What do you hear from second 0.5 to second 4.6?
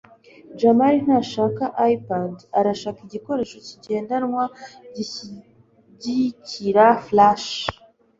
jamali ntashaka ipad. arashaka igikoresho kigendanwa